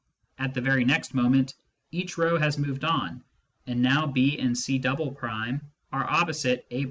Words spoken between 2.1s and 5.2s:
row has moved on, and now B and C" are